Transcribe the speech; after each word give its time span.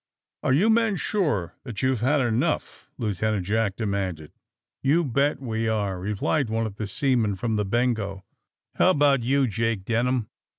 *^Are 0.43 0.57
you 0.57 0.71
men 0.71 0.95
sure 0.95 1.53
that 1.63 1.83
youVe 1.83 1.99
had 1.99 2.21
enough!" 2.21 2.89
Lieutenant 2.97 3.45
Jack 3.45 3.75
demanded. 3.75 4.31
'*You 4.81 5.03
bet 5.03 5.39
we 5.39 5.67
are!" 5.67 5.99
replied 5.99 6.49
one 6.49 6.65
of 6.65 6.77
the 6.77 6.87
seamen 6.87 7.35
from 7.35 7.53
the 7.53 7.67
^^Bengo." 7.67 8.23
*^How 8.79 8.89
about 8.89 9.21
you, 9.21 9.45
Jake 9.45 9.85
Denham?" 9.85 10.27